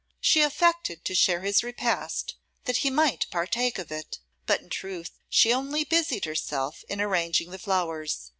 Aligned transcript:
She 0.19 0.41
affected 0.41 1.05
to 1.05 1.13
share 1.13 1.41
his 1.41 1.61
repast, 1.61 2.33
that 2.63 2.77
he 2.77 2.89
might 2.89 3.27
partake 3.29 3.77
of 3.77 3.91
it; 3.91 4.17
but, 4.47 4.59
in 4.59 4.69
truth, 4.71 5.11
she 5.29 5.53
only 5.53 5.83
busied 5.83 6.25
herself 6.25 6.83
in 6.89 6.99
arranging 6.99 7.51
the 7.51 7.59
flowers. 7.59 8.27